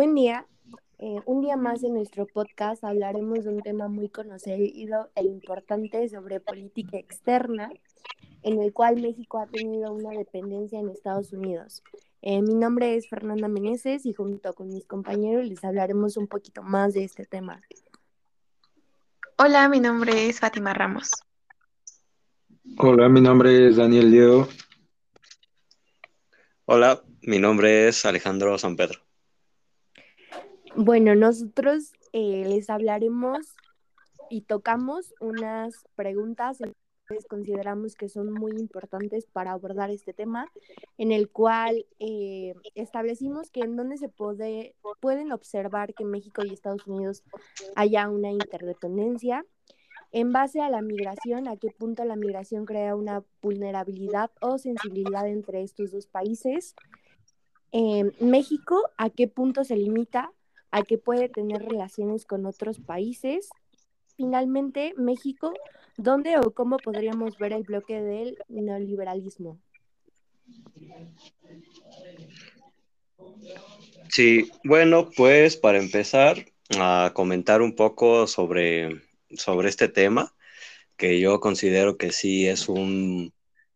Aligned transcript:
Buen 0.00 0.14
día. 0.14 0.46
Eh, 0.98 1.20
un 1.26 1.42
día 1.42 1.58
más 1.58 1.84
en 1.84 1.92
nuestro 1.92 2.26
podcast 2.26 2.82
hablaremos 2.84 3.44
de 3.44 3.50
un 3.50 3.60
tema 3.60 3.86
muy 3.88 4.08
conocido 4.08 5.10
e 5.14 5.24
importante 5.24 6.08
sobre 6.08 6.40
política 6.40 6.96
externa, 6.96 7.70
en 8.42 8.62
el 8.62 8.72
cual 8.72 8.98
México 8.98 9.38
ha 9.38 9.46
tenido 9.46 9.92
una 9.92 10.16
dependencia 10.16 10.80
en 10.80 10.88
Estados 10.88 11.34
Unidos. 11.34 11.82
Eh, 12.22 12.40
mi 12.40 12.54
nombre 12.54 12.96
es 12.96 13.10
Fernanda 13.10 13.46
Meneses 13.46 14.06
y 14.06 14.14
junto 14.14 14.54
con 14.54 14.68
mis 14.68 14.86
compañeros 14.86 15.44
les 15.44 15.62
hablaremos 15.62 16.16
un 16.16 16.28
poquito 16.28 16.62
más 16.62 16.94
de 16.94 17.04
este 17.04 17.26
tema. 17.26 17.60
Hola, 19.36 19.68
mi 19.68 19.80
nombre 19.80 20.30
es 20.30 20.40
Fátima 20.40 20.72
Ramos. 20.72 21.10
Hola, 22.78 23.10
mi 23.10 23.20
nombre 23.20 23.68
es 23.68 23.76
Daniel 23.76 24.10
Diego. 24.10 24.48
Hola, 26.64 27.02
mi 27.20 27.38
nombre 27.38 27.88
es 27.88 28.06
Alejandro 28.06 28.56
San 28.56 28.76
Pedro. 28.76 29.09
Bueno, 30.76 31.14
nosotros 31.14 31.92
eh, 32.12 32.44
les 32.46 32.70
hablaremos 32.70 33.38
y 34.30 34.42
tocamos 34.42 35.12
unas 35.20 35.84
preguntas 35.96 36.58
que 37.08 37.18
consideramos 37.28 37.96
que 37.96 38.08
son 38.08 38.32
muy 38.32 38.52
importantes 38.52 39.26
para 39.26 39.50
abordar 39.50 39.90
este 39.90 40.12
tema, 40.12 40.46
en 40.96 41.10
el 41.10 41.28
cual 41.28 41.86
eh, 41.98 42.54
establecimos 42.76 43.50
que 43.50 43.60
en 43.60 43.74
donde 43.74 43.96
se 43.96 44.08
puede, 44.08 44.76
pueden 45.00 45.32
observar 45.32 45.92
que 45.92 46.04
México 46.04 46.44
y 46.44 46.52
Estados 46.52 46.86
Unidos 46.86 47.24
haya 47.74 48.08
una 48.08 48.30
interdependencia. 48.30 49.44
En 50.12 50.32
base 50.32 50.60
a 50.60 50.70
la 50.70 50.82
migración, 50.82 51.48
a 51.48 51.56
qué 51.56 51.68
punto 51.70 52.04
la 52.04 52.16
migración 52.16 52.64
crea 52.64 52.94
una 52.94 53.24
vulnerabilidad 53.42 54.30
o 54.40 54.58
sensibilidad 54.58 55.26
entre 55.28 55.62
estos 55.62 55.90
dos 55.90 56.06
países. 56.06 56.74
Eh, 57.72 58.12
México, 58.20 58.90
¿a 58.96 59.10
qué 59.10 59.28
punto 59.28 59.64
se 59.64 59.76
limita? 59.76 60.32
¿A 60.70 60.82
qué 60.82 60.98
puede 60.98 61.28
tener 61.28 61.62
relaciones 61.62 62.24
con 62.24 62.46
otros 62.46 62.78
países? 62.78 63.48
Finalmente, 64.16 64.94
México, 64.96 65.52
¿dónde 65.96 66.38
o 66.38 66.52
cómo 66.52 66.76
podríamos 66.78 67.38
ver 67.38 67.52
el 67.52 67.62
bloque 67.62 68.00
del 68.00 68.38
neoliberalismo? 68.48 69.58
Sí, 74.08 74.50
bueno, 74.64 75.10
pues 75.16 75.56
para 75.56 75.78
empezar 75.78 76.44
a 76.78 77.12
comentar 77.14 77.62
un 77.62 77.74
poco 77.74 78.26
sobre, 78.26 79.02
sobre 79.30 79.68
este 79.68 79.88
tema, 79.88 80.34
que 80.96 81.18
yo 81.20 81.40
considero 81.40 81.96
que 81.96 82.12
sí 82.12 82.46
es 82.46 82.68
un 82.68 83.32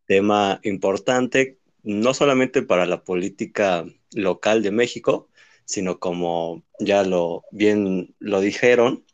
tema 0.07 0.61
importante 0.63 1.59
no 1.83 2.15
solamente 2.15 2.63
para 2.63 2.87
la 2.87 3.05
política 3.05 3.85
local 4.13 4.63
de 4.63 4.71
México, 4.71 5.29
sino 5.65 5.99
como 5.99 6.63
ya 6.79 7.03
lo 7.03 7.45
bien 7.51 8.15
lo 8.19 8.41
dijeron, 8.41 9.05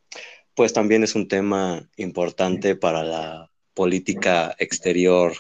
pues 0.55 0.73
también 0.73 1.05
es 1.05 1.15
un 1.15 1.29
tema 1.29 1.89
importante 1.97 2.77
para 2.77 3.03
la 3.03 3.51
política 3.75 4.55
exterior, 4.59 5.33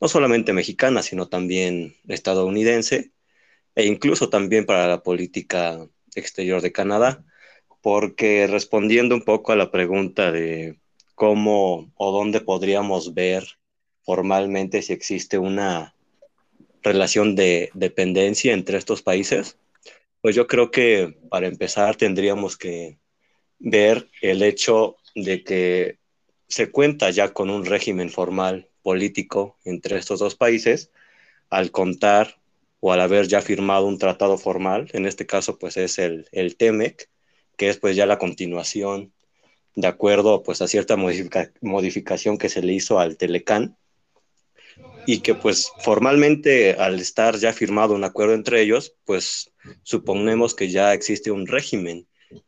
no 0.00 0.08
solamente 0.08 0.52
mexicana, 0.52 1.02
sino 1.02 1.28
también 1.28 1.94
estadounidense, 2.08 3.12
e 3.74 3.86
incluso 3.86 4.28
también 4.30 4.66
para 4.66 4.88
la 4.88 5.02
política 5.02 5.86
exterior 6.14 6.62
de 6.62 6.72
Canadá, 6.72 7.24
porque 7.82 8.46
respondiendo 8.46 9.14
un 9.14 9.22
poco 9.22 9.52
a 9.52 9.56
la 9.56 9.70
pregunta 9.70 10.32
de 10.32 10.78
cómo 11.14 11.92
o 11.94 12.12
dónde 12.12 12.40
podríamos 12.40 13.14
ver 13.14 13.44
formalmente 14.02 14.82
si 14.82 14.92
existe 14.92 15.38
una 15.38 15.94
relación 16.82 17.34
de 17.34 17.70
dependencia 17.74 18.52
entre 18.52 18.78
estos 18.78 19.02
países? 19.02 19.58
Pues 20.20 20.34
yo 20.34 20.46
creo 20.46 20.70
que 20.70 21.16
para 21.30 21.46
empezar 21.46 21.96
tendríamos 21.96 22.56
que 22.56 22.98
ver 23.58 24.08
el 24.22 24.42
hecho 24.42 24.96
de 25.14 25.42
que 25.44 25.98
se 26.48 26.70
cuenta 26.70 27.10
ya 27.10 27.32
con 27.32 27.50
un 27.50 27.64
régimen 27.64 28.10
formal 28.10 28.68
político 28.82 29.56
entre 29.64 29.98
estos 29.98 30.20
dos 30.20 30.36
países 30.36 30.90
al 31.50 31.70
contar 31.70 32.38
o 32.80 32.92
al 32.92 33.00
haber 33.00 33.26
ya 33.26 33.40
firmado 33.40 33.86
un 33.86 33.98
tratado 33.98 34.38
formal, 34.38 34.88
en 34.92 35.06
este 35.06 35.26
caso 35.26 35.58
pues 35.58 35.76
es 35.76 35.98
el, 35.98 36.28
el 36.32 36.56
TEMEC, 36.56 37.08
que 37.56 37.68
es 37.68 37.78
pues 37.78 37.96
ya 37.96 38.06
la 38.06 38.18
continuación 38.18 39.12
de 39.74 39.88
acuerdo 39.88 40.42
pues 40.42 40.62
a 40.62 40.68
cierta 40.68 40.96
modificación 40.96 42.38
que 42.38 42.48
se 42.48 42.62
le 42.62 42.72
hizo 42.72 42.98
al 42.98 43.16
Telecán, 43.16 43.76
y 45.06 45.20
que 45.20 45.34
pues 45.34 45.70
formalmente 45.80 46.74
al 46.74 46.98
estar 46.98 47.36
ya 47.38 47.52
firmado 47.52 47.94
un 47.94 48.04
acuerdo 48.04 48.34
entre 48.34 48.60
ellos, 48.60 48.94
pues 49.04 49.52
suponemos 49.84 50.54
que 50.54 50.68
ya 50.68 50.92
existe 50.92 51.30
un 51.30 51.46
régimen 51.46 52.06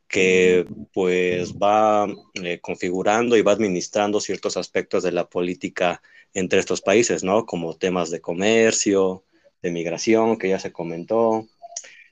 que 0.08 0.66
pues 0.92 1.54
va 1.54 2.08
eh, 2.42 2.58
configurando 2.60 3.36
y 3.36 3.42
va 3.42 3.52
administrando 3.52 4.20
ciertos 4.20 4.56
aspectos 4.56 5.04
de 5.04 5.12
la 5.12 5.28
política 5.28 6.02
entre 6.34 6.58
estos 6.58 6.80
países, 6.80 7.22
¿no? 7.22 7.46
Como 7.46 7.76
temas 7.76 8.10
de 8.10 8.20
comercio, 8.20 9.24
de 9.62 9.70
migración, 9.70 10.36
que 10.36 10.48
ya 10.48 10.58
se 10.58 10.72
comentó, 10.72 11.46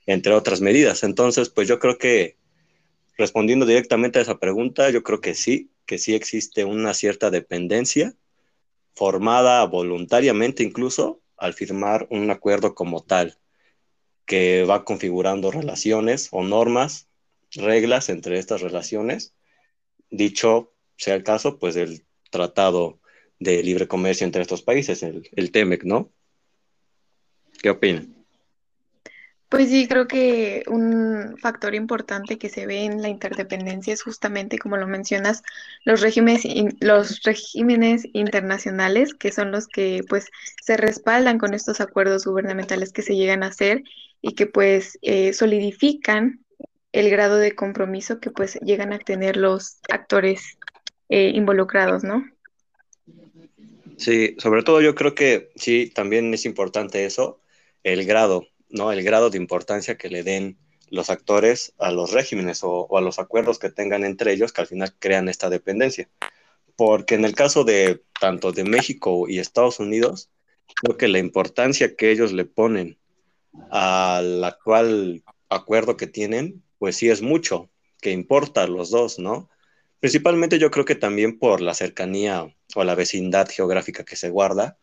entre 0.05 0.33
otras 0.33 0.61
medidas. 0.61 1.03
Entonces, 1.03 1.49
pues 1.49 1.67
yo 1.67 1.79
creo 1.79 1.97
que 1.97 2.37
respondiendo 3.17 3.65
directamente 3.65 4.19
a 4.19 4.21
esa 4.21 4.39
pregunta, 4.39 4.89
yo 4.91 5.03
creo 5.03 5.19
que 5.19 5.33
sí, 5.33 5.71
que 5.85 5.97
sí 5.97 6.15
existe 6.15 6.63
una 6.63 6.93
cierta 6.93 7.31
dependencia 7.31 8.15
formada 8.97 9.63
voluntariamente 9.67 10.63
incluso 10.63 11.21
al 11.37 11.53
firmar 11.53 12.07
un 12.09 12.31
acuerdo 12.31 12.73
como 12.73 13.03
tal, 13.03 13.37
que 14.25 14.63
va 14.63 14.85
configurando 14.85 15.51
relaciones 15.51 16.29
o 16.31 16.43
normas, 16.43 17.07
reglas 17.51 18.09
entre 18.09 18.39
estas 18.39 18.61
relaciones. 18.61 19.35
Dicho 20.09 20.73
sea 20.97 21.13
el 21.13 21.23
caso, 21.23 21.59
pues 21.59 21.75
el 21.75 22.07
tratado 22.31 22.99
de 23.37 23.61
libre 23.61 23.87
comercio 23.87 24.25
entre 24.25 24.41
estos 24.41 24.63
países, 24.63 25.03
el, 25.03 25.29
el 25.33 25.51
TEMEC, 25.51 25.83
¿no? 25.83 26.11
¿Qué 27.61 27.69
opinan? 27.69 28.16
Pues 29.49 29.69
sí, 29.69 29.87
creo 29.87 30.07
que 30.07 30.63
un 30.67 31.37
factor 31.41 31.73
importante 31.73 32.37
que 32.37 32.49
se 32.49 32.65
ve 32.65 32.83
en 32.83 33.01
la 33.01 33.07
interdependencia 33.07 33.93
es 33.93 34.03
justamente, 34.03 34.57
como 34.57 34.75
lo 34.75 34.87
mencionas, 34.87 35.41
los 35.85 36.01
regímenes, 36.01 36.43
los 36.81 37.21
regímenes 37.23 38.03
internacionales, 38.11 39.13
que 39.13 39.31
son 39.31 39.51
los 39.51 39.67
que 39.67 40.01
pues 40.09 40.29
se 40.61 40.75
respaldan 40.75 41.37
con 41.37 41.53
estos 41.53 41.79
acuerdos 41.79 42.25
gubernamentales 42.25 42.91
que 42.91 43.03
se 43.03 43.15
llegan 43.15 43.41
a 43.41 43.47
hacer 43.47 43.83
y 44.21 44.33
que 44.33 44.47
pues 44.47 44.99
eh, 45.01 45.31
solidifican 45.31 46.43
el 46.91 47.09
grado 47.09 47.37
de 47.37 47.55
compromiso 47.55 48.19
que 48.19 48.31
pues 48.31 48.59
llegan 48.61 48.91
a 48.91 48.99
tener 48.99 49.37
los 49.37 49.79
actores 49.89 50.57
eh, 51.07 51.31
involucrados, 51.33 52.03
¿no? 52.03 52.25
Sí, 53.95 54.35
sobre 54.39 54.63
todo 54.63 54.81
yo 54.81 54.93
creo 54.93 55.15
que 55.15 55.51
sí, 55.55 55.89
también 55.95 56.33
es 56.33 56.45
importante 56.45 57.05
eso, 57.05 57.39
el 57.83 58.05
grado 58.05 58.45
¿no? 58.69 58.91
El 58.91 59.03
grado 59.03 59.29
de 59.29 59.37
importancia 59.37 59.97
que 59.97 60.09
le 60.09 60.23
den 60.23 60.57
los 60.89 61.09
actores 61.09 61.73
a 61.77 61.91
los 61.91 62.11
regímenes 62.11 62.61
o, 62.63 62.95
a 62.97 63.01
los 63.01 63.19
acuerdos 63.19 63.59
que 63.59 63.69
tengan 63.69 64.03
entre 64.03 64.33
ellos 64.33 64.53
que 64.53 64.61
al 64.61 64.67
final 64.67 64.93
crean 64.99 65.29
esta 65.29 65.49
dependencia. 65.49 66.09
Porque 66.75 67.15
en 67.15 67.25
el 67.25 67.35
caso 67.35 67.63
de 67.63 68.03
tanto 68.19 68.51
de 68.51 68.63
México 68.63 69.27
y 69.27 69.39
Estados 69.39 69.79
Unidos, 69.79 70.29
creo 70.81 70.97
que 70.97 71.07
la 71.07 71.19
importancia 71.19 71.95
que 71.95 72.11
ellos 72.11 72.31
le 72.33 72.45
ponen 72.45 72.97
al 73.71 74.43
actual 74.43 75.23
acuerdo 75.49 75.97
que 75.97 76.07
tienen, 76.07 76.63
pues 76.77 76.97
sí 76.97 77.09
es 77.09 77.21
mucho, 77.21 77.69
que 78.01 78.11
importa 78.11 78.63
a 78.63 78.67
los 78.67 78.91
dos, 78.91 79.17
¿no? 79.19 79.49
Principalmente 79.99 80.59
yo 80.59 80.69
creo 80.69 80.85
que 80.85 80.95
también 80.95 81.39
por 81.39 81.61
la 81.61 81.73
cercanía 81.73 82.55
o 82.75 82.83
la 82.83 82.95
vecindad 82.95 83.49
geográfica 83.49 84.05
que 84.05 84.15
se 84.15 84.29
guarda, 84.29 84.77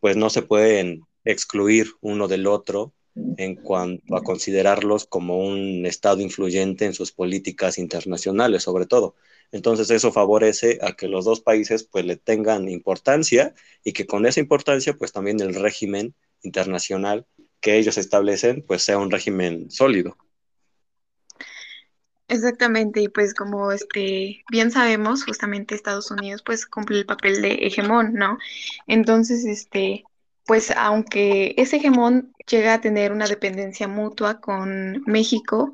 pues 0.00 0.16
no 0.16 0.30
se 0.30 0.42
pueden 0.42 1.02
excluir 1.24 1.92
uno 2.00 2.26
del 2.26 2.46
otro 2.46 2.92
en 3.14 3.56
cuanto 3.56 4.16
a 4.16 4.22
considerarlos 4.22 5.06
como 5.06 5.38
un 5.38 5.86
Estado 5.86 6.20
influyente 6.20 6.84
en 6.84 6.94
sus 6.94 7.12
políticas 7.12 7.78
internacionales, 7.78 8.62
sobre 8.62 8.86
todo. 8.86 9.14
Entonces 9.50 9.90
eso 9.90 10.12
favorece 10.12 10.78
a 10.82 10.92
que 10.92 11.08
los 11.08 11.24
dos 11.24 11.40
países 11.40 11.84
pues 11.84 12.04
le 12.04 12.16
tengan 12.16 12.68
importancia 12.68 13.54
y 13.82 13.92
que 13.92 14.06
con 14.06 14.26
esa 14.26 14.40
importancia 14.40 14.94
pues 14.94 15.12
también 15.12 15.40
el 15.40 15.54
régimen 15.54 16.14
internacional 16.42 17.26
que 17.60 17.78
ellos 17.78 17.98
establecen 17.98 18.62
pues 18.66 18.82
sea 18.82 18.98
un 18.98 19.10
régimen 19.10 19.70
sólido. 19.70 20.16
Exactamente, 22.30 23.00
y 23.00 23.08
pues 23.08 23.32
como 23.32 23.72
este 23.72 24.44
bien 24.50 24.70
sabemos, 24.70 25.24
justamente 25.24 25.74
Estados 25.74 26.10
Unidos 26.10 26.42
pues 26.44 26.66
cumple 26.66 26.98
el 26.98 27.06
papel 27.06 27.40
de 27.40 27.54
hegemón, 27.54 28.12
¿no? 28.12 28.36
Entonces, 28.86 29.46
este, 29.46 30.04
pues 30.48 30.72
aunque 30.74 31.54
ese 31.58 31.76
hegemón 31.76 32.32
llega 32.48 32.72
a 32.72 32.80
tener 32.80 33.12
una 33.12 33.26
dependencia 33.26 33.86
mutua 33.86 34.40
con 34.40 35.02
México 35.04 35.72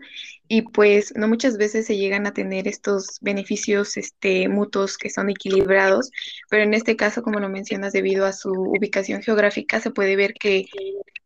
y 0.49 0.63
pues 0.63 1.15
no 1.15 1.29
muchas 1.29 1.57
veces 1.59 1.87
se 1.87 1.97
llegan 1.97 2.27
a 2.27 2.35
tener 2.35 2.67
estos 2.67 3.19
beneficios 3.21 3.97
este, 3.97 4.49
mutuos 4.49 4.99
que 4.99 5.11
son 5.11 5.31
equilibrados, 5.31 6.11
pero 6.51 6.65
en 6.65 6.75
este 6.75 6.97
caso, 6.97 7.23
como 7.23 7.39
lo 7.39 7.49
mencionas, 7.49 7.93
debido 7.93 8.27
a 8.27 8.33
su 8.33 8.51
ubicación 8.51 9.23
geográfica, 9.23 9.81
se 9.81 9.93
puede 9.93 10.17
ver 10.17 10.35
que 10.35 10.67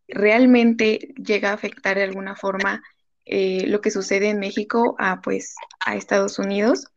realmente 0.09 1.15
llega 1.17 1.49
a 1.51 1.55
afectar 1.55 1.97
de 1.97 2.05
alguna 2.05 2.37
forma 2.37 2.83
eh, 3.25 3.65
lo 3.67 3.81
que 3.81 3.91
sucede 3.91 4.29
en 4.29 4.41
México 4.41 4.95
a 4.99 5.23
pues 5.23 5.55
a 5.87 5.97
Estados 5.97 6.39
Unidos. 6.39 6.89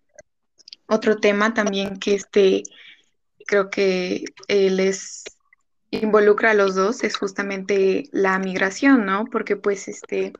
Otro 0.85 1.15
tema 1.15 1.53
también 1.53 1.97
que 1.97 2.15
este 2.15 2.63
creo 3.47 3.69
que 3.69 4.25
eh, 4.49 4.69
les 4.69 5.23
involucra 5.91 6.51
a 6.51 6.55
los 6.55 6.75
dos 6.75 7.03
es 7.03 7.17
justamente 7.17 8.09
la 8.11 8.39
migración, 8.39 9.05
¿no? 9.05 9.25
Porque 9.25 9.55
pues 9.55 9.87
este 9.87 10.33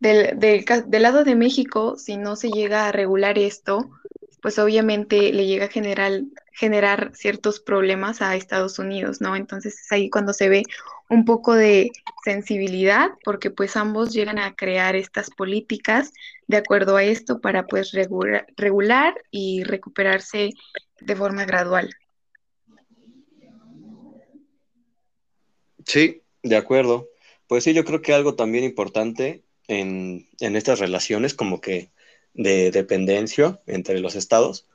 del, 0.00 0.38
del 0.38 1.02
lado 1.02 1.24
de 1.24 1.34
México, 1.34 1.96
si 1.96 2.16
no 2.16 2.36
se 2.36 2.50
llega 2.50 2.86
a 2.86 2.92
regular 2.92 3.38
esto, 3.38 3.90
pues 4.40 4.58
obviamente 4.58 5.32
le 5.32 5.46
llega 5.46 5.66
a 5.66 5.70
generar, 5.70 6.22
generar 6.52 7.10
ciertos 7.14 7.60
problemas 7.60 8.22
a 8.22 8.36
Estados 8.36 8.78
Unidos, 8.78 9.20
¿no? 9.20 9.34
Entonces 9.34 9.80
es 9.80 9.90
ahí 9.92 10.10
cuando 10.10 10.32
se 10.32 10.48
ve 10.48 10.62
un 11.08 11.24
poco 11.24 11.54
de 11.54 11.90
sensibilidad, 12.24 13.10
porque 13.24 13.50
pues 13.50 13.76
ambos 13.76 14.12
llegan 14.12 14.38
a 14.38 14.54
crear 14.54 14.94
estas 14.94 15.30
políticas 15.30 16.12
de 16.46 16.58
acuerdo 16.58 16.96
a 16.96 17.02
esto 17.02 17.40
para 17.40 17.66
pues 17.66 17.92
regular, 17.92 18.46
regular 18.56 19.14
y 19.30 19.64
recuperarse 19.64 20.50
de 21.00 21.16
forma 21.16 21.44
gradual. 21.44 21.90
Sí, 25.88 26.22
de 26.42 26.56
acuerdo. 26.56 27.08
Pues 27.48 27.64
sí, 27.64 27.72
yo 27.74 27.84
creo 27.84 28.02
que 28.02 28.12
algo 28.12 28.36
también 28.36 28.62
importante 28.62 29.42
en, 29.66 30.28
en 30.38 30.54
estas 30.54 30.78
relaciones, 30.78 31.34
como 31.34 31.60
que 31.60 31.90
de 32.34 32.70
dependencia 32.70 33.60
entre 33.66 33.98
los 33.98 34.14
estados 34.14 34.68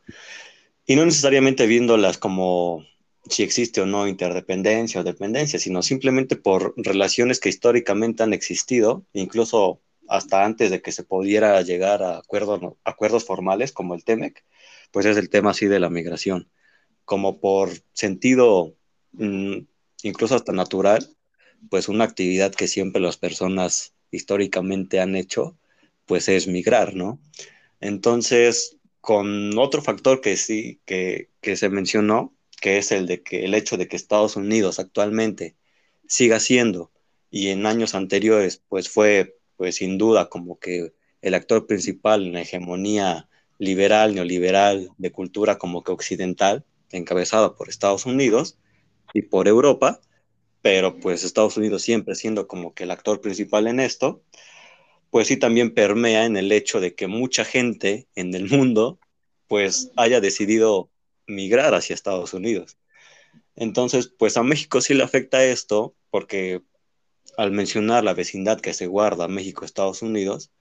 y 0.85 0.95
no 0.95 1.05
necesariamente 1.05 1.67
viéndolas 1.67 2.17
como 2.17 2.85
si 3.29 3.43
existe 3.43 3.79
o 3.81 3.85
no 3.85 4.07
interdependencia 4.07 5.01
o 5.01 5.03
dependencia, 5.03 5.59
sino 5.59 5.81
simplemente 5.81 6.35
por 6.35 6.73
relaciones 6.77 7.39
que 7.39 7.49
históricamente 7.49 8.23
han 8.23 8.33
existido, 8.33 9.05
incluso 9.13 9.81
hasta 10.09 10.43
antes 10.43 10.71
de 10.71 10.81
que 10.81 10.91
se 10.91 11.03
pudiera 11.03 11.61
llegar 11.61 12.03
a 12.03 12.17
acuerdos, 12.17 12.75
acuerdos 12.83 13.23
formales 13.23 13.71
como 13.71 13.95
el 13.95 14.03
TEMEC, 14.03 14.43
pues 14.91 15.05
es 15.05 15.15
el 15.17 15.29
tema 15.29 15.51
así 15.51 15.67
de 15.67 15.79
la 15.79 15.89
migración, 15.89 16.49
como 17.05 17.39
por 17.39 17.69
sentido 17.93 18.75
mm, 19.13 19.59
incluso 20.03 20.35
hasta 20.35 20.51
natural, 20.51 21.09
pues 21.69 21.87
una 21.87 22.03
actividad 22.03 22.53
que 22.53 22.67
siempre 22.67 23.01
las 23.01 23.17
personas 23.17 23.93
históricamente 24.11 24.99
han 24.99 25.15
hecho, 25.15 25.57
pues 26.05 26.29
es 26.29 26.47
migrar, 26.47 26.95
¿no? 26.95 27.19
Entonces, 27.79 28.77
con 29.01 29.57
otro 29.57 29.81
factor 29.81 30.21
que 30.21 30.37
sí, 30.37 30.79
que, 30.85 31.29
se 31.41 31.69
mencionó, 31.69 32.33
que 32.61 32.77
es 32.77 32.91
el 32.91 33.07
de 33.07 33.21
que 33.21 33.45
el 33.45 33.53
hecho 33.53 33.75
de 33.77 33.87
que 33.87 33.97
Estados 33.97 34.35
Unidos 34.37 34.79
actualmente 34.79 35.55
siga 36.07 36.39
siendo 36.39 36.91
y 37.29 37.49
en 37.49 37.65
años 37.65 37.95
anteriores 37.95 38.61
pues 38.69 38.87
fue 38.89 39.35
pues 39.57 39.75
sin 39.75 39.97
duda 39.97 40.29
como 40.29 40.59
que 40.59 40.93
el 41.21 41.33
actor 41.33 41.67
principal 41.67 42.23
en 42.23 42.33
la 42.33 42.41
hegemonía 42.41 43.27
liberal, 43.57 44.15
neoliberal, 44.15 44.91
de 44.97 45.11
cultura 45.11 45.57
como 45.57 45.83
que 45.83 45.91
occidental, 45.91 46.63
encabezada 46.91 47.55
por 47.55 47.69
Estados 47.69 48.05
Unidos 48.05 48.57
y 49.13 49.23
por 49.23 49.47
Europa, 49.47 50.01
pero 50.61 50.99
pues 50.99 51.23
Estados 51.23 51.57
Unidos 51.57 51.83
siempre 51.83 52.15
siendo 52.15 52.47
como 52.47 52.73
que 52.73 52.83
el 52.83 52.91
actor 52.91 53.21
principal 53.21 53.67
en 53.67 53.79
esto, 53.79 54.23
pues 55.09 55.27
sí 55.27 55.37
también 55.37 55.73
permea 55.73 56.25
en 56.25 56.37
el 56.37 56.51
hecho 56.51 56.79
de 56.79 56.95
que 56.95 57.07
mucha 57.07 57.45
gente 57.45 58.07
en 58.15 58.33
el 58.33 58.49
mundo 58.49 58.99
pues 59.47 59.91
haya 59.95 60.19
decidido 60.19 60.89
migrar 61.27 61.75
hacia 61.75 61.93
Estados 61.93 62.33
Unidos. 62.33 62.77
Entonces, 63.55 64.07
pues 64.07 64.37
a 64.37 64.43
México 64.43 64.81
sí 64.81 64.93
le 64.95 65.03
afecta 65.03 65.45
esto 65.45 65.95
porque 66.09 66.61
al 67.37 67.51
mencionar 67.51 68.03
la 68.03 68.13
vecindad 68.13 68.59
que 68.59 68.73
se 68.73 68.87
guarda 68.87 69.27
México-Estados 69.27 70.01
Unidos, 70.01 70.51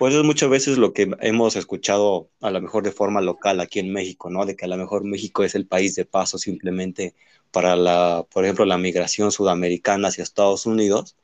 pues 0.00 0.14
es 0.14 0.24
muchas 0.24 0.48
veces 0.48 0.78
lo 0.78 0.94
que 0.94 1.10
hemos 1.20 1.56
escuchado 1.56 2.30
a 2.40 2.50
lo 2.50 2.62
mejor 2.62 2.82
de 2.82 2.90
forma 2.90 3.20
local 3.20 3.60
aquí 3.60 3.80
en 3.80 3.92
México, 3.92 4.30
¿no? 4.30 4.46
De 4.46 4.56
que 4.56 4.64
a 4.64 4.68
lo 4.68 4.78
mejor 4.78 5.04
México 5.04 5.44
es 5.44 5.54
el 5.54 5.66
país 5.66 5.94
de 5.94 6.06
paso 6.06 6.38
simplemente 6.38 7.14
para 7.50 7.76
la, 7.76 8.26
por 8.32 8.44
ejemplo, 8.44 8.64
la 8.64 8.78
migración 8.78 9.30
sudamericana 9.30 10.08
hacia 10.08 10.22
Estados 10.22 10.64
Unidos, 10.64 11.16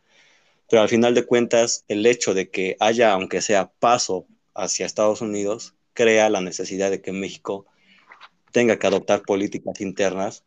pero 0.69 0.83
al 0.83 0.91
final 0.91 1.15
de 1.15 1.25
cuentas, 1.25 1.87
el 1.89 2.05
hecho 2.05 2.35
de 2.35 2.51
que 2.51 2.77
haya, 2.79 3.13
aunque 3.13 3.41
sea 3.41 3.73
paso 3.81 4.27
hacia 4.55 4.85
Estados 4.85 5.23
Unidos, 5.23 5.75
crea 5.95 6.29
la 6.29 6.43
necesidad 6.43 6.91
de 6.91 7.01
que 7.01 7.13
México 7.13 7.65
tenga 8.53 8.79
que 8.79 8.89
adoptar 8.89 9.23
políticas 9.23 9.81
internas 9.81 10.45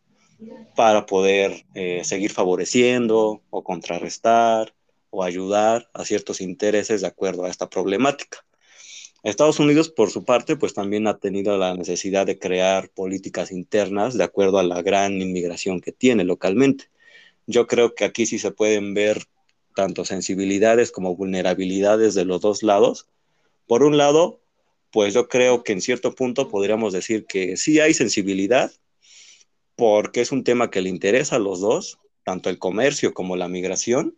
para 0.76 1.08
poder 1.08 1.66
eh, 1.74 2.04
seguir 2.04 2.32
favoreciendo 2.32 3.42
o 3.50 3.64
contrarrestar 3.64 4.76
o 5.10 5.24
ayudar 5.24 5.90
a 5.94 6.06
ciertos 6.06 6.42
intereses 6.42 7.02
de 7.02 7.08
acuerdo 7.08 7.46
a 7.46 7.50
esta 7.50 7.70
problemática. 7.70 8.46
Estados 9.24 9.60
Unidos, 9.60 9.90
por 9.90 10.12
su 10.12 10.24
parte, 10.24 10.56
pues 10.56 10.74
también 10.74 11.06
ha 11.08 11.18
tenido 11.18 11.58
la 11.58 11.76
necesidad 11.76 12.26
de 12.26 12.40
crear 12.40 12.90
políticas 12.90 13.52
internas 13.52 14.18
de 14.18 14.24
acuerdo 14.24 14.60
a 14.60 14.64
la 14.64 14.82
gran 14.82 15.22
inmigración 15.22 15.82
que 15.82 15.92
tiene 15.92 16.24
localmente. 16.24 16.90
Yo 17.46 17.68
creo 17.68 17.96
que 17.96 18.06
aquí 18.06 18.26
sí 18.26 18.40
se 18.40 18.52
pueden 18.52 18.94
ver 18.94 19.26
tanto 19.76 20.06
sensibilidades 20.06 20.92
como 20.92 21.16
vulnerabilidades 21.16 22.14
de 22.14 22.26
los 22.26 22.42
dos 22.42 22.64
lados. 22.64 23.08
Por 23.68 23.84
un 23.84 23.98
lado, 23.98 24.42
pues 24.92 25.14
yo 25.14 25.28
creo 25.28 25.64
que 25.64 25.74
en 25.74 25.82
cierto 25.82 26.16
punto 26.16 26.48
podríamos 26.48 26.94
decir 26.94 27.26
que 27.26 27.58
sí 27.58 27.80
hay 27.80 27.94
sensibilidad, 27.94 28.72
porque 29.76 30.22
es 30.22 30.32
un 30.32 30.44
tema 30.44 30.70
que 30.70 30.82
le 30.82 30.90
interesa 30.90 31.36
a 31.36 31.40
los 31.40 31.60
dos, 31.60 32.00
tanto 32.24 32.50
el 32.50 32.60
comercio 32.60 33.14
como 33.14 33.36
la 33.36 33.48
migración, 33.48 34.18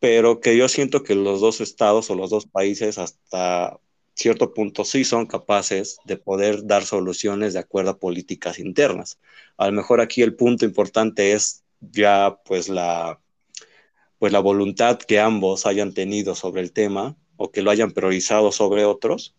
pero 0.00 0.40
que 0.40 0.56
yo 0.56 0.68
siento 0.68 1.02
que 1.02 1.14
los 1.14 1.40
dos 1.40 1.60
estados 1.60 2.10
o 2.10 2.14
los 2.14 2.30
dos 2.30 2.46
países 2.46 2.98
hasta 2.98 3.78
cierto 4.14 4.52
punto 4.52 4.84
sí 4.84 5.04
son 5.04 5.26
capaces 5.26 5.98
de 6.04 6.16
poder 6.16 6.66
dar 6.66 6.84
soluciones 6.84 7.52
de 7.54 7.60
acuerdo 7.60 7.90
a 7.90 7.98
políticas 7.98 8.58
internas. 8.58 9.18
A 9.56 9.66
lo 9.66 9.72
mejor 9.72 10.00
aquí 10.00 10.22
el 10.22 10.34
punto 10.34 10.64
importante 10.64 11.32
es 11.32 11.64
ya 11.80 12.38
pues 12.44 12.68
la 12.68 13.20
pues 14.18 14.32
la 14.32 14.40
voluntad 14.40 14.98
que 14.98 15.20
ambos 15.20 15.64
hayan 15.66 15.94
tenido 15.94 16.34
sobre 16.34 16.60
el 16.62 16.72
tema 16.72 17.16
o 17.36 17.52
que 17.52 17.62
lo 17.62 17.70
hayan 17.70 17.92
priorizado 17.92 18.50
sobre 18.50 18.84
otros, 18.84 19.36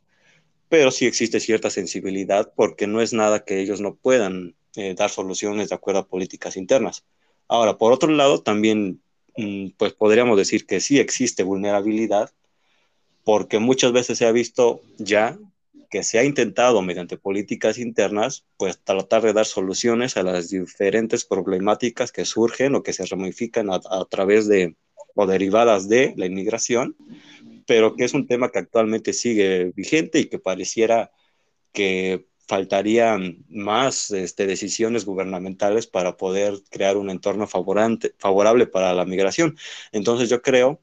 pero 0.69 0.91
sí 0.91 1.05
existe 1.05 1.41
cierta 1.41 1.69
sensibilidad 1.69 2.53
porque 2.55 2.87
no 2.87 3.01
es 3.01 3.11
nada 3.11 3.43
que 3.43 3.59
ellos 3.59 3.81
no 3.81 3.95
puedan 3.95 4.55
eh, 4.75 4.93
dar 4.95 5.09
soluciones 5.09 5.69
de 5.69 5.75
acuerdo 5.75 6.01
a 6.01 6.07
políticas 6.07 6.55
internas. 6.55 7.03
Ahora, 7.49 7.77
por 7.77 7.91
otro 7.91 8.11
lado, 8.11 8.41
también 8.41 9.01
pues 9.77 9.93
podríamos 9.93 10.37
decir 10.37 10.65
que 10.65 10.79
sí 10.79 10.99
existe 10.99 11.43
vulnerabilidad 11.43 12.31
porque 13.23 13.59
muchas 13.59 13.91
veces 13.91 14.17
se 14.17 14.25
ha 14.25 14.31
visto 14.31 14.81
ya 14.97 15.37
que 15.89 16.03
se 16.03 16.19
ha 16.19 16.23
intentado 16.23 16.81
mediante 16.81 17.17
políticas 17.17 17.79
internas, 17.79 18.45
pues 18.57 18.79
tratar 18.83 19.23
de 19.23 19.33
dar 19.33 19.45
soluciones 19.45 20.17
a 20.17 20.23
las 20.23 20.49
diferentes 20.49 21.25
problemáticas 21.25 22.11
que 22.11 22.25
surgen 22.25 22.75
o 22.75 22.83
que 22.83 22.93
se 22.93 23.05
ramifican 23.05 23.69
a, 23.71 24.05
través 24.09 24.47
de 24.47 24.75
o 25.15 25.25
derivadas 25.25 25.89
de 25.89 26.13
la 26.15 26.27
inmigración, 26.27 26.95
pero 27.65 27.95
que 27.95 28.05
es 28.05 28.13
un 28.13 28.27
tema 28.27 28.51
que 28.51 28.59
actualmente 28.59 29.13
sigue 29.13 29.71
vigente 29.75 30.19
y 30.19 30.25
que 30.25 30.39
pareciera 30.39 31.11
que 31.73 32.27
faltarían 32.49 33.45
más 33.47 34.09
este, 34.09 34.47
decisiones 34.47 35.05
gubernamentales 35.05 35.85
para 35.85 36.17
poder 36.17 36.55
crear 36.71 36.97
un 36.97 37.11
entorno 37.11 37.45
favorable 37.45 38.65
para 38.65 38.95
la 38.95 39.05
migración. 39.05 39.55
Entonces 39.91 40.29
yo 40.29 40.41
creo 40.41 40.81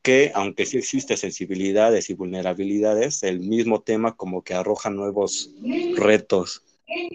que 0.00 0.30
aunque 0.32 0.64
sí 0.64 0.78
existe 0.78 1.16
sensibilidades 1.16 2.08
y 2.08 2.14
vulnerabilidades, 2.14 3.24
el 3.24 3.40
mismo 3.40 3.82
tema 3.82 4.14
como 4.14 4.44
que 4.44 4.54
arroja 4.54 4.90
nuevos 4.90 5.50
retos 5.96 6.62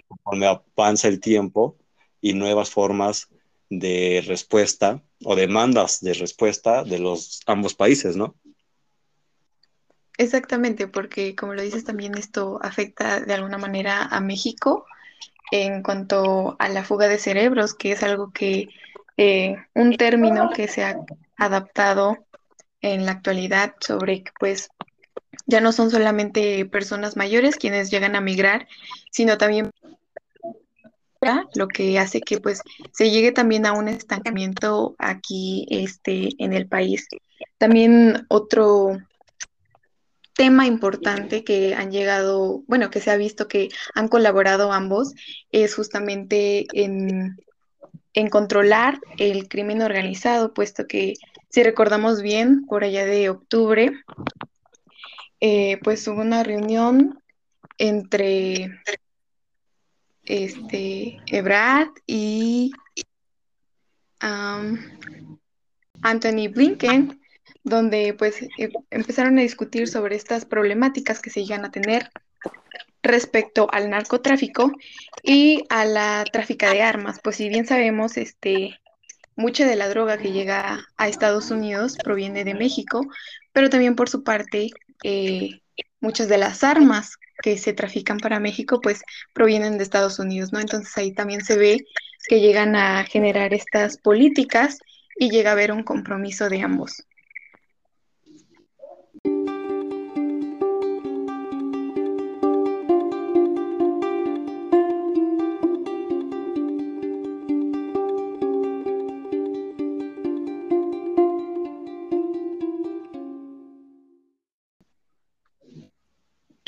conforme 0.06 0.48
avanza 0.48 1.08
el 1.08 1.18
tiempo 1.18 1.78
y 2.20 2.34
nuevas 2.34 2.68
formas 2.68 3.30
de 3.70 4.22
respuesta 4.26 5.02
o 5.24 5.34
demandas 5.34 6.02
de 6.02 6.12
respuesta 6.12 6.84
de 6.84 6.98
los 6.98 7.40
ambos 7.46 7.72
países, 7.74 8.16
¿no? 8.16 8.36
Exactamente, 10.16 10.86
porque 10.86 11.34
como 11.34 11.54
lo 11.54 11.62
dices 11.62 11.84
también 11.84 12.16
esto 12.16 12.58
afecta 12.62 13.20
de 13.20 13.34
alguna 13.34 13.58
manera 13.58 14.02
a 14.04 14.20
México 14.20 14.86
en 15.50 15.82
cuanto 15.82 16.56
a 16.58 16.68
la 16.68 16.84
fuga 16.84 17.08
de 17.08 17.18
cerebros, 17.18 17.74
que 17.74 17.92
es 17.92 18.02
algo 18.02 18.32
que 18.32 18.68
eh, 19.16 19.56
un 19.74 19.96
término 19.96 20.50
que 20.54 20.68
se 20.68 20.84
ha 20.84 20.96
adaptado 21.36 22.26
en 22.80 23.06
la 23.06 23.12
actualidad 23.12 23.74
sobre 23.80 24.22
que 24.22 24.32
pues 24.38 24.68
ya 25.46 25.60
no 25.60 25.72
son 25.72 25.90
solamente 25.90 26.64
personas 26.66 27.16
mayores 27.16 27.56
quienes 27.56 27.90
llegan 27.90 28.16
a 28.16 28.20
migrar, 28.20 28.68
sino 29.10 29.38
también 29.38 29.70
lo 31.54 31.68
que 31.68 31.98
hace 31.98 32.20
que 32.20 32.38
pues 32.38 32.60
se 32.92 33.10
llegue 33.10 33.32
también 33.32 33.66
a 33.66 33.72
un 33.72 33.88
estancamiento 33.88 34.94
aquí 34.98 35.66
este 35.70 36.30
en 36.38 36.52
el 36.52 36.68
país. 36.68 37.06
También 37.58 38.26
otro 38.28 38.98
tema 40.34 40.66
importante 40.66 41.44
que 41.44 41.74
han 41.74 41.90
llegado, 41.90 42.62
bueno, 42.66 42.90
que 42.90 43.00
se 43.00 43.10
ha 43.10 43.16
visto 43.16 43.48
que 43.48 43.68
han 43.94 44.08
colaborado 44.08 44.72
ambos 44.72 45.14
es 45.52 45.74
justamente 45.74 46.66
en 46.72 47.36
controlar 48.30 48.98
el 49.18 49.48
crimen 49.48 49.82
organizado, 49.82 50.52
puesto 50.54 50.86
que 50.86 51.14
si 51.54 51.62
recordamos 51.62 52.20
bien, 52.20 52.66
por 52.66 52.82
allá 52.82 53.06
de 53.06 53.30
octubre, 53.30 53.92
eh, 55.38 55.78
pues 55.84 56.08
hubo 56.08 56.20
una 56.20 56.42
reunión 56.42 57.22
entre 57.78 58.80
este 60.24 61.20
Ebrard 61.26 61.90
y 62.08 62.72
Anthony 66.02 66.48
Blinken, 66.52 67.20
donde 67.64 68.14
pues 68.14 68.42
e, 68.42 68.70
empezaron 68.90 69.38
a 69.38 69.42
discutir 69.42 69.88
sobre 69.88 70.16
estas 70.16 70.44
problemáticas 70.44 71.20
que 71.20 71.30
se 71.30 71.44
llegan 71.44 71.64
a 71.64 71.70
tener 71.70 72.10
respecto 73.02 73.68
al 73.72 73.90
narcotráfico 73.90 74.72
y 75.22 75.64
a 75.68 75.84
la 75.84 76.24
tráfica 76.32 76.70
de 76.70 76.82
armas, 76.82 77.20
pues 77.22 77.36
si 77.36 77.48
bien 77.48 77.66
sabemos, 77.66 78.16
este, 78.16 78.80
mucha 79.36 79.66
de 79.66 79.76
la 79.76 79.88
droga 79.88 80.18
que 80.18 80.32
llega 80.32 80.86
a 80.96 81.08
Estados 81.08 81.50
Unidos 81.50 81.96
proviene 82.02 82.44
de 82.44 82.54
México, 82.54 83.06
pero 83.52 83.68
también 83.68 83.96
por 83.96 84.08
su 84.08 84.22
parte, 84.22 84.70
eh, 85.02 85.60
muchas 86.00 86.28
de 86.28 86.38
las 86.38 86.64
armas 86.64 87.16
que 87.42 87.58
se 87.58 87.72
trafican 87.72 88.18
para 88.18 88.40
México, 88.40 88.80
pues 88.80 89.02
provienen 89.32 89.76
de 89.76 89.84
Estados 89.84 90.18
Unidos, 90.18 90.52
¿no? 90.52 90.60
Entonces 90.60 90.96
ahí 90.96 91.12
también 91.12 91.44
se 91.44 91.58
ve 91.58 91.84
que 92.26 92.40
llegan 92.40 92.76
a 92.76 93.04
generar 93.04 93.52
estas 93.52 93.98
políticas 93.98 94.78
y 95.16 95.30
llega 95.30 95.50
a 95.50 95.52
haber 95.52 95.72
un 95.72 95.82
compromiso 95.82 96.48
de 96.48 96.62
ambos. 96.62 97.04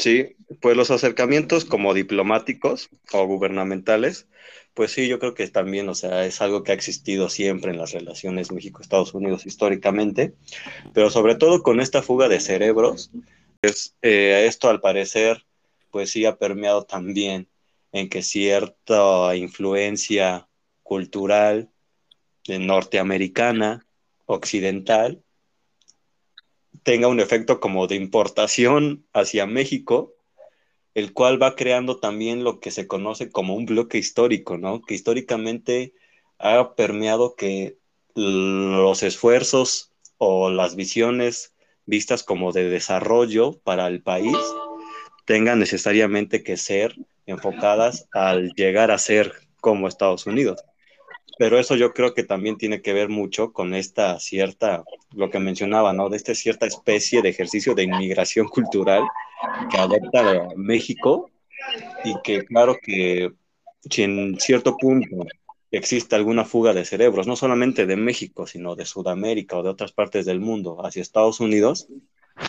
Sí, 0.06 0.36
pues 0.60 0.76
los 0.76 0.92
acercamientos 0.92 1.64
como 1.64 1.92
diplomáticos 1.92 2.90
o 3.10 3.26
gubernamentales, 3.26 4.28
pues 4.72 4.92
sí, 4.92 5.08
yo 5.08 5.18
creo 5.18 5.34
que 5.34 5.48
también, 5.48 5.88
o 5.88 5.96
sea, 5.96 6.24
es 6.26 6.40
algo 6.40 6.62
que 6.62 6.70
ha 6.70 6.76
existido 6.76 7.28
siempre 7.28 7.72
en 7.72 7.78
las 7.78 7.90
relaciones 7.90 8.52
México-Estados 8.52 9.14
Unidos 9.14 9.46
históricamente, 9.46 10.32
pero 10.94 11.10
sobre 11.10 11.34
todo 11.34 11.64
con 11.64 11.80
esta 11.80 12.02
fuga 12.02 12.28
de 12.28 12.38
cerebros, 12.38 13.10
pues 13.60 13.96
eh, 14.00 14.44
esto 14.46 14.68
al 14.68 14.80
parecer, 14.80 15.44
pues 15.90 16.10
sí 16.10 16.24
ha 16.24 16.36
permeado 16.36 16.84
también 16.84 17.48
en 17.90 18.08
que 18.08 18.22
cierta 18.22 19.34
influencia 19.34 20.46
cultural 20.84 21.68
norteamericana, 22.46 23.84
occidental, 24.26 25.24
tenga 26.86 27.08
un 27.08 27.18
efecto 27.18 27.58
como 27.58 27.88
de 27.88 27.96
importación 27.96 29.04
hacia 29.12 29.44
México, 29.44 30.14
el 30.94 31.12
cual 31.12 31.42
va 31.42 31.56
creando 31.56 31.98
también 31.98 32.44
lo 32.44 32.60
que 32.60 32.70
se 32.70 32.86
conoce 32.86 33.28
como 33.28 33.56
un 33.56 33.66
bloque 33.66 33.98
histórico, 33.98 34.56
¿no? 34.56 34.80
Que 34.80 34.94
históricamente 34.94 35.94
ha 36.38 36.76
permeado 36.76 37.34
que 37.34 37.76
los 38.14 39.02
esfuerzos 39.02 39.90
o 40.18 40.48
las 40.48 40.76
visiones 40.76 41.54
vistas 41.86 42.22
como 42.22 42.52
de 42.52 42.70
desarrollo 42.70 43.58
para 43.64 43.88
el 43.88 44.00
país 44.00 44.36
tengan 45.24 45.58
necesariamente 45.58 46.44
que 46.44 46.56
ser 46.56 46.94
enfocadas 47.26 48.06
al 48.12 48.52
llegar 48.52 48.92
a 48.92 48.98
ser 48.98 49.32
como 49.60 49.88
Estados 49.88 50.24
Unidos. 50.26 50.62
Pero 51.38 51.58
eso 51.58 51.76
yo 51.76 51.92
creo 51.92 52.14
que 52.14 52.22
también 52.22 52.56
tiene 52.56 52.80
que 52.80 52.92
ver 52.92 53.08
mucho 53.08 53.52
con 53.52 53.74
esta 53.74 54.18
cierta, 54.20 54.84
lo 55.14 55.30
que 55.30 55.38
mencionaba, 55.38 55.92
¿no? 55.92 56.08
De 56.08 56.16
esta 56.16 56.34
cierta 56.34 56.66
especie 56.66 57.20
de 57.20 57.28
ejercicio 57.28 57.74
de 57.74 57.84
inmigración 57.84 58.48
cultural 58.48 59.02
que 59.70 59.76
adopta 59.76 60.48
México 60.56 61.30
y 62.04 62.14
que 62.22 62.44
claro 62.44 62.78
que 62.82 63.32
si 63.90 64.02
en 64.02 64.38
cierto 64.40 64.76
punto 64.76 65.26
existe 65.70 66.16
alguna 66.16 66.44
fuga 66.44 66.72
de 66.72 66.84
cerebros, 66.84 67.26
no 67.26 67.36
solamente 67.36 67.86
de 67.86 67.96
México, 67.96 68.46
sino 68.46 68.74
de 68.74 68.86
Sudamérica 68.86 69.58
o 69.58 69.62
de 69.62 69.70
otras 69.70 69.92
partes 69.92 70.24
del 70.24 70.40
mundo 70.40 70.84
hacia 70.84 71.02
Estados 71.02 71.40
Unidos, 71.40 71.88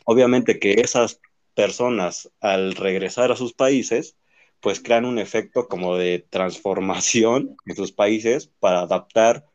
obviamente 0.05 0.59
que 0.59 0.73
esas 0.81 1.19
personas 1.55 2.31
al 2.39 2.75
regresar 2.75 3.31
a 3.31 3.35
sus 3.35 3.53
países, 3.53 4.15
pues 4.59 4.79
crean 4.79 5.05
un 5.05 5.19
efecto 5.19 5.67
como 5.67 5.95
de 5.95 6.25
transformación 6.29 7.57
en 7.65 7.75
sus 7.75 7.91
países 7.91 8.49
para 8.59 8.81
adaptar 8.81 9.45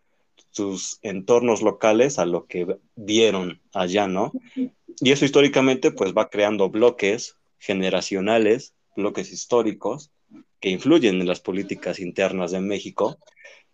sus 0.50 0.98
entornos 1.02 1.62
locales 1.62 2.18
a 2.18 2.26
lo 2.26 2.46
que 2.46 2.76
vieron 2.94 3.60
allá, 3.72 4.06
¿no? 4.06 4.32
Y 5.00 5.10
eso 5.10 5.24
históricamente 5.24 5.90
pues 5.92 6.12
va 6.12 6.28
creando 6.28 6.68
bloques 6.68 7.36
generacionales, 7.58 8.74
bloques 8.94 9.32
históricos 9.32 10.10
que 10.60 10.68
influyen 10.68 11.20
en 11.20 11.26
las 11.26 11.40
políticas 11.40 11.98
internas 11.98 12.50
de 12.50 12.60
México 12.60 13.18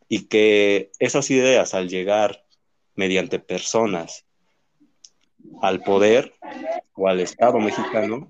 y 0.09 0.27
que 0.27 0.91
esas 1.01 1.31
ideas 1.31 1.75
al 1.75 1.89
llegar 1.89 2.45
mediante 2.95 3.39
personas 3.39 4.25
al 5.63 5.83
poder 5.83 6.33
o 6.95 7.09
al 7.09 7.21
Estado 7.21 7.59
mexicano, 7.59 8.29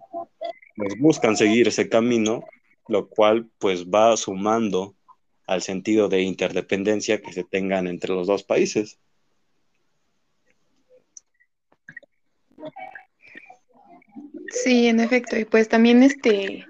pues 0.77 0.95
buscan 0.99 1.37
seguir 1.37 1.69
ese 1.69 1.89
camino 1.89 2.45
lo 2.89 3.09
cual 3.09 3.49
pues 3.59 3.87
va 3.87 4.17
sumando 4.17 4.95
al 5.47 5.63
sentido 5.63 6.09
de 6.09 6.23
interdependencia 6.23 7.21
que 7.21 7.33
se 7.33 7.45
tengan 7.45 7.87
entre 7.87 8.15
los 8.15 8.27
dos 8.27 8.43
países. 8.43 8.99
Sí, 14.51 14.89
en 14.89 15.01
efecto, 15.01 15.39
y 15.39 15.45
pues 15.45 15.69
también 15.69 16.03
este 16.03 16.67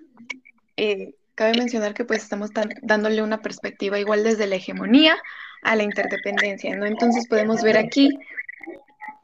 eh, 0.77 1.15
cabe 1.35 1.57
mencionar 1.57 1.95
que 1.95 2.05
pues 2.05 2.23
estamos 2.23 2.51
dándole 2.83 3.23
una 3.23 3.41
perspectiva 3.41 3.99
igual 3.99 4.25
desde 4.25 4.47
la 4.47 4.57
hegemonía 4.57 5.17
a 5.63 5.77
la 5.77 5.85
interdependencia, 5.85 6.75
¿no? 6.77 6.87
Entonces 6.87 7.27
podemos 7.29 7.63
ver 7.63 7.79
aquí 7.79 8.11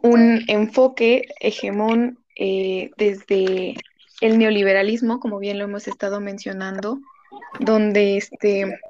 un 0.00 0.44
enfoque 0.48 1.22
hegemón 1.40 2.18
eh, 2.36 2.90
desde 2.96 3.74
el 4.24 4.38
neoliberalismo, 4.38 5.20
como 5.20 5.38
bien 5.38 5.58
lo 5.58 5.64
hemos 5.64 5.86
estado 5.86 6.18
mencionando, 6.18 6.98
donde 7.60 8.16
este, 8.16 8.80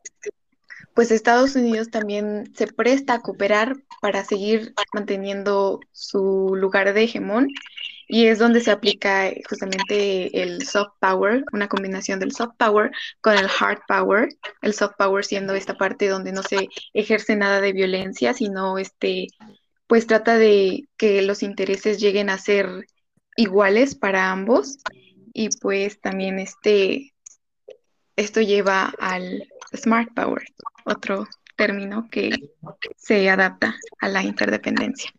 pues 0.94 1.10
Estados 1.10 1.56
Unidos 1.56 1.90
también 1.90 2.54
se 2.54 2.68
presta 2.68 3.14
a 3.14 3.20
cooperar 3.20 3.74
para 4.00 4.24
seguir 4.24 4.74
manteniendo 4.92 5.80
su 5.90 6.54
lugar 6.54 6.94
de 6.94 7.02
hegemón 7.02 7.48
y 8.06 8.26
es 8.26 8.38
donde 8.38 8.60
se 8.60 8.70
aplica 8.70 9.32
justamente 9.48 10.40
el 10.40 10.64
soft 10.64 10.92
power, 11.00 11.44
una 11.52 11.68
combinación 11.68 12.20
del 12.20 12.30
soft 12.30 12.54
power 12.56 12.92
con 13.20 13.36
el 13.36 13.48
hard 13.58 13.80
power, 13.88 14.28
el 14.62 14.72
soft 14.72 14.94
power 14.96 15.24
siendo 15.24 15.54
esta 15.54 15.74
parte 15.74 16.06
donde 16.06 16.30
no 16.30 16.44
se 16.44 16.68
ejerce 16.92 17.34
nada 17.34 17.60
de 17.60 17.72
violencia, 17.72 18.34
sino 18.34 18.78
este 18.78 19.26
pues 19.88 20.06
trata 20.06 20.38
de 20.38 20.84
que 20.96 21.22
los 21.22 21.42
intereses 21.42 21.98
lleguen 21.98 22.30
a 22.30 22.38
ser 22.38 22.86
iguales 23.36 23.96
para 23.96 24.30
ambos 24.30 24.78
y 25.34 25.50
pues 25.58 26.00
también 26.00 26.38
este, 26.38 27.12
esto 28.16 28.40
lleva 28.40 28.94
al 29.00 29.46
smart 29.76 30.14
power, 30.14 30.44
otro 30.86 31.26
término 31.56 32.08
que 32.10 32.30
se 32.96 33.28
adapta 33.28 33.74
a 34.00 34.08
la 34.08 34.22
interdependencia. 34.22 35.10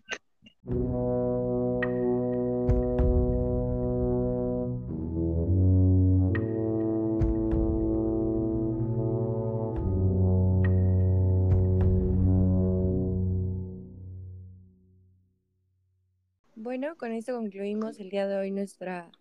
Bueno, 16.56 16.96
con 16.98 17.12
esto 17.12 17.34
concluimos 17.36 18.00
el 18.00 18.10
día 18.10 18.28
de 18.28 18.38
hoy 18.38 18.52
nuestra 18.52 19.12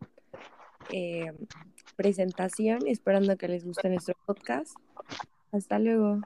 eh, 0.90 1.32
presentación, 1.96 2.86
esperando 2.86 3.36
que 3.36 3.48
les 3.48 3.64
guste 3.64 3.88
nuestro 3.88 4.14
podcast. 4.26 4.76
Hasta 5.52 5.78
luego. 5.78 6.20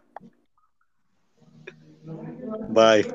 Bye. 2.68 3.06